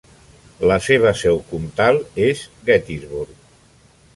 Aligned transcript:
La 0.69 0.77
seva 0.85 1.11
seu 1.19 1.37
comtal 1.51 2.01
és 2.31 2.41
Gettysburg. 2.71 3.37